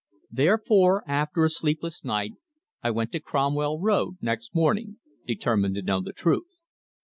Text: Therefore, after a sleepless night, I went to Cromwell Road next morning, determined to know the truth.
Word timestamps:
Therefore, 0.31 1.03
after 1.07 1.45
a 1.45 1.49
sleepless 1.51 2.03
night, 2.03 2.33
I 2.81 2.89
went 2.89 3.11
to 3.11 3.19
Cromwell 3.19 3.79
Road 3.79 4.17
next 4.19 4.55
morning, 4.55 4.97
determined 5.27 5.75
to 5.75 5.83
know 5.83 6.01
the 6.01 6.11
truth. 6.11 6.57